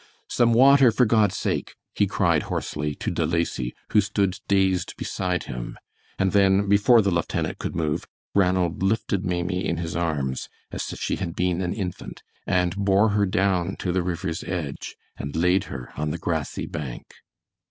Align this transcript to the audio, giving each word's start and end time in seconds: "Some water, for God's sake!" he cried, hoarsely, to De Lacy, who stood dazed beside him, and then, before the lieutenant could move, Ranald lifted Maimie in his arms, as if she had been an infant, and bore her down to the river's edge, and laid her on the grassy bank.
"Some 0.29 0.53
water, 0.53 0.91
for 0.91 1.05
God's 1.05 1.37
sake!" 1.37 1.75
he 1.93 2.07
cried, 2.07 2.41
hoarsely, 2.49 2.95
to 2.95 3.11
De 3.11 3.23
Lacy, 3.23 3.75
who 3.91 4.01
stood 4.01 4.39
dazed 4.47 4.97
beside 4.97 5.43
him, 5.43 5.77
and 6.17 6.31
then, 6.31 6.67
before 6.67 7.03
the 7.03 7.11
lieutenant 7.11 7.59
could 7.59 7.75
move, 7.75 8.07
Ranald 8.33 8.81
lifted 8.81 9.23
Maimie 9.23 9.63
in 9.63 9.77
his 9.77 9.95
arms, 9.95 10.49
as 10.71 10.91
if 10.91 10.99
she 10.99 11.17
had 11.17 11.35
been 11.35 11.61
an 11.61 11.75
infant, 11.75 12.23
and 12.47 12.75
bore 12.75 13.09
her 13.09 13.27
down 13.27 13.75
to 13.75 13.91
the 13.91 14.01
river's 14.01 14.43
edge, 14.45 14.95
and 15.17 15.35
laid 15.35 15.65
her 15.65 15.91
on 15.95 16.09
the 16.09 16.17
grassy 16.17 16.65
bank. 16.65 17.05